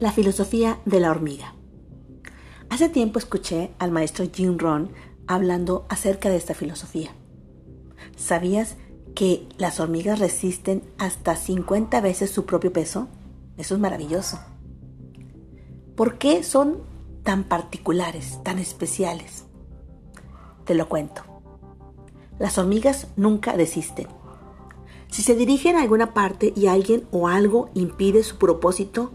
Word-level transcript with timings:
La 0.00 0.12
filosofía 0.12 0.80
de 0.86 0.98
la 0.98 1.10
hormiga. 1.10 1.54
Hace 2.70 2.88
tiempo 2.88 3.18
escuché 3.18 3.72
al 3.78 3.90
maestro 3.90 4.24
Jim 4.32 4.56
Rohn 4.56 4.90
hablando 5.26 5.84
acerca 5.90 6.30
de 6.30 6.36
esta 6.36 6.54
filosofía. 6.54 7.10
¿Sabías 8.16 8.76
que 9.14 9.46
las 9.58 9.78
hormigas 9.78 10.18
resisten 10.18 10.82
hasta 10.96 11.36
50 11.36 12.00
veces 12.00 12.30
su 12.30 12.46
propio 12.46 12.72
peso? 12.72 13.08
Eso 13.58 13.74
es 13.74 13.80
maravilloso. 13.80 14.38
¿Por 15.96 16.16
qué 16.16 16.44
son 16.44 16.78
tan 17.22 17.44
particulares, 17.44 18.42
tan 18.42 18.58
especiales? 18.58 19.44
Te 20.64 20.74
lo 20.74 20.88
cuento. 20.88 21.24
Las 22.38 22.56
hormigas 22.56 23.08
nunca 23.16 23.54
desisten. 23.54 24.06
Si 25.08 25.20
se 25.20 25.34
dirigen 25.34 25.76
a 25.76 25.82
alguna 25.82 26.14
parte 26.14 26.54
y 26.56 26.68
alguien 26.68 27.06
o 27.10 27.28
algo 27.28 27.68
impide 27.74 28.22
su 28.22 28.38
propósito, 28.38 29.12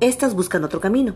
estas 0.00 0.34
buscan 0.34 0.64
otro 0.64 0.80
camino. 0.80 1.14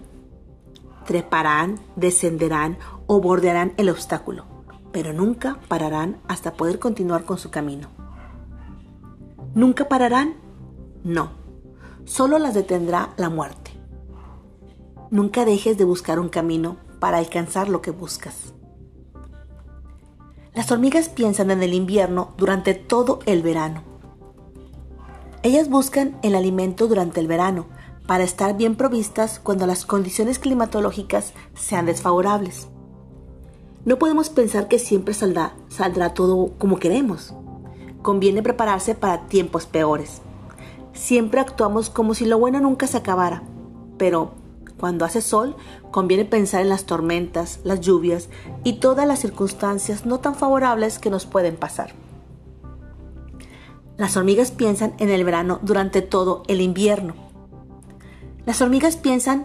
Treparán, 1.07 1.79
descenderán 1.97 2.79
o 3.07 3.21
bordearán 3.21 3.75
el 3.77 3.89
obstáculo, 3.91 4.45
pero 4.93 5.13
nunca 5.13 5.59
pararán 5.69 6.21
hasta 6.29 6.55
poder 6.55 6.79
continuar 6.79 7.25
con 7.25 7.39
su 7.39 7.51
camino. 7.51 7.89
¿Nunca 9.55 9.89
pararán? 9.89 10.37
No, 11.05 11.31
solo 12.05 12.39
las 12.39 12.55
detendrá 12.55 13.11
la 13.17 13.29
muerte. 13.29 13.71
Nunca 15.11 15.45
dejes 15.45 15.77
de 15.77 15.85
buscar 15.85 16.19
un 16.19 16.29
camino 16.29 16.79
para 16.99 17.19
alcanzar 17.19 17.69
lo 17.69 17.83
que 17.83 17.91
buscas. 17.91 18.55
Las 20.55 20.71
hormigas 20.71 21.09
piensan 21.09 21.51
en 21.51 21.63
el 21.63 21.75
invierno 21.75 22.35
durante 22.37 22.75
todo 22.75 23.21
el 23.27 23.43
verano. 23.43 23.83
Ellas 25.43 25.69
buscan 25.69 26.19
el 26.23 26.35
alimento 26.35 26.89
durante 26.89 27.21
el 27.21 27.27
verano, 27.27 27.67
para 28.07 28.25
estar 28.25 28.57
bien 28.57 28.75
provistas 28.75 29.39
cuando 29.39 29.67
las 29.67 29.87
condiciones 29.87 30.39
climatológicas 30.39 31.33
sean 31.55 31.87
desfavorables. 31.87 32.69
No 33.85 33.99
podemos 33.99 34.31
pensar 34.31 34.69
que 34.69 34.79
siempre 34.79 35.15
saldrá, 35.15 35.55
saldrá 35.69 36.15
todo 36.15 36.53
como 36.59 36.79
queremos. 36.79 37.35
Conviene 38.03 38.43
prepararse 38.43 38.95
para 38.95 39.27
tiempos 39.27 39.67
peores. 39.67 40.21
Siempre 40.93 41.41
actuamos 41.41 41.91
como 41.91 42.15
si 42.15 42.25
lo 42.25 42.39
bueno 42.39 42.61
nunca 42.61 42.87
se 42.87 42.99
acabara, 42.99 43.43
pero 43.99 44.33
cuando 44.79 45.05
hace 45.05 45.21
sol 45.21 45.57
conviene 45.91 46.25
pensar 46.25 46.61
en 46.61 46.69
las 46.69 46.85
tormentas, 46.85 47.61
las 47.65 47.81
lluvias 47.81 48.29
y 48.65 48.75
todas 48.75 49.07
las 49.07 49.21
circunstancias 49.21 50.07
no 50.07 50.19
tan 50.19 50.35
favorables 50.35 50.99
que 50.99 51.11
nos 51.11 51.27
pueden 51.27 51.57
pasar. 51.57 51.93
Las 53.97 54.17
hormigas 54.17 54.51
piensan 54.51 54.95
en 54.99 55.11
el 55.11 55.25
verano 55.25 55.61
durante 55.63 56.03
todo 56.03 56.43
el 56.49 56.61
invierno 56.61 57.32
las 58.45 58.61
hormigas 58.61 58.97
piensan 58.97 59.45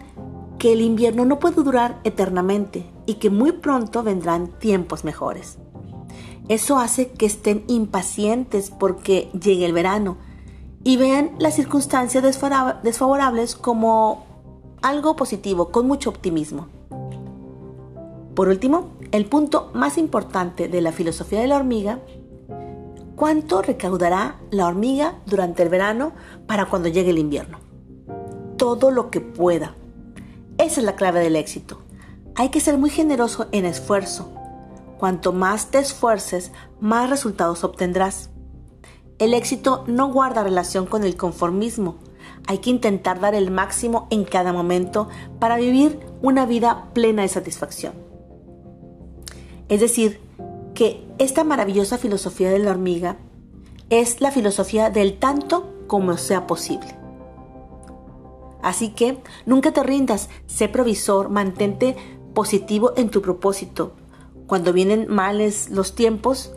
que 0.58 0.73
el 0.73 0.81
invierno 0.81 1.26
no 1.26 1.40
puede 1.40 1.64
durar 1.64 2.00
eternamente 2.03 2.90
y 3.06 3.16
que 3.16 3.30
muy 3.30 3.52
pronto 3.52 4.03
vendrán 4.03 4.48
tiempos 4.59 5.03
mejores. 5.03 5.58
Eso 6.50 6.78
hace 6.78 7.09
que 7.09 7.25
estén 7.25 7.64
impacientes 7.68 8.72
porque 8.72 9.30
llegue 9.34 9.66
el 9.66 9.73
verano 9.73 10.18
y 10.84 10.98
vean 10.98 11.31
las 11.40 11.56
circunstancias 11.56 12.23
desfavorables 12.23 13.56
como 13.56 14.25
algo 14.81 15.16
positivo, 15.16 15.70
con 15.72 15.88
mucho 15.88 16.09
optimismo. 16.09 16.68
Por 18.36 18.48
último, 18.48 18.92
el 19.12 19.25
punto 19.25 19.72
más 19.73 19.98
importante 19.98 20.68
de 20.68 20.81
la 20.81 20.92
filosofía 20.92 21.42
de 21.42 21.48
la 21.48 21.58
hormiga, 21.58 22.00
¿cuánto 23.16 23.62
recaudará 23.62 24.40
la 24.52 24.68
hormiga 24.68 25.16
durante 25.25 25.64
el 25.64 25.70
verano 25.70 26.14
para 26.45 26.66
cuando 26.66 26.88
llegue 26.88 27.09
el 27.09 27.18
invierno? 27.18 27.67
Todo 28.58 28.91
lo 28.91 29.09
que 29.09 29.22
pueda. 29.22 29.75
Esa 30.57 30.81
es 30.81 30.85
la 30.85 30.95
clave 30.95 31.19
del 31.19 31.35
éxito. 31.35 31.81
Hay 32.35 32.50
que 32.50 32.59
ser 32.59 32.78
muy 32.78 32.90
generoso 32.90 33.47
en 33.51 33.66
esfuerzo. 33.66 34.31
Cuanto 34.97 35.31
más 35.31 35.68
te 35.68 35.79
esfuerces, 35.79 36.51
más 36.79 37.09
resultados 37.09 37.63
obtendrás. 37.63 38.29
El 39.19 39.34
éxito 39.34 39.84
no 39.88 40.12
guarda 40.12 40.44
relación 40.44 40.85
con 40.85 41.03
el 41.03 41.16
conformismo. 41.16 41.97
Hay 42.47 42.59
que 42.59 42.69
intentar 42.69 43.19
dar 43.19 43.35
el 43.35 43.51
máximo 43.51 44.07
en 44.09 44.23
cada 44.23 44.53
momento 44.53 45.09
para 45.40 45.57
vivir 45.57 46.00
una 46.22 46.46
vida 46.46 46.90
plena 46.94 47.22
de 47.23 47.28
satisfacción. 47.28 47.94
Es 49.69 49.79
decir, 49.79 50.19
que 50.73 51.03
esta 51.17 51.44
maravillosa 51.44 51.97
filosofía 51.97 52.51
de 52.51 52.59
la 52.59 52.72
hormiga 52.72 53.17
es 53.90 54.22
la 54.22 54.31
filosofía 54.31 54.90
del 54.90 55.17
tanto 55.17 55.73
como 55.88 56.17
sea 56.17 56.46
posible. 56.47 56.96
Así 58.67 58.89
que 58.89 59.17
nunca 59.45 59.72
te 59.72 59.81
rindas, 59.81 60.28
sé 60.45 60.67
provisor, 60.67 61.29
mantente 61.29 61.95
positivo 62.33 62.91
en 62.97 63.07
tu 63.07 63.22
propósito. 63.22 63.94
Cuando 64.45 64.73
vienen 64.73 65.07
males 65.07 65.69
los 65.69 65.95
tiempos, 65.95 66.51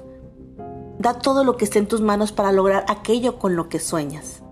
da 0.99 1.21
todo 1.21 1.45
lo 1.45 1.57
que 1.57 1.67
esté 1.67 1.79
en 1.79 1.87
tus 1.87 2.01
manos 2.01 2.33
para 2.33 2.51
lograr 2.51 2.85
aquello 2.89 3.39
con 3.39 3.55
lo 3.55 3.69
que 3.69 3.79
sueñas. 3.79 4.43